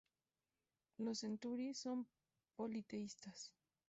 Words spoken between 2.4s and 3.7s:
politeístas.